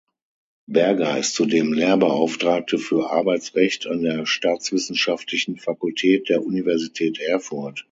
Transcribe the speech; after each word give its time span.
Berger 0.67 1.19
ist 1.19 1.35
zudem 1.35 1.73
Lehrbeauftragte 1.73 2.79
für 2.79 3.11
Arbeitsrecht 3.11 3.85
an 3.85 4.01
der 4.01 4.25
Staatswissenschaftlichen 4.25 5.57
Fakultät 5.57 6.27
der 6.27 6.43
Universität 6.43 7.19
Erfurt. 7.19 7.79